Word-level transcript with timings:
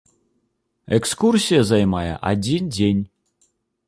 Экскурсія 0.97 1.59
займае 1.71 2.07
адзін 2.31 2.63
дзень. 2.79 3.03